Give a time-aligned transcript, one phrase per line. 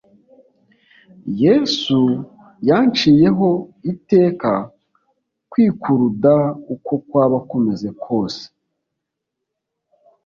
[1.43, 1.99] Yesu
[2.69, 3.49] yacinyeho
[3.91, 4.51] iteka
[5.51, 6.33] kwikuruda
[6.73, 8.43] uko kwaba kumeze kose,